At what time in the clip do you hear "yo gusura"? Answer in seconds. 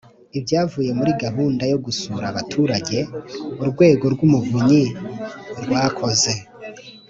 1.71-2.25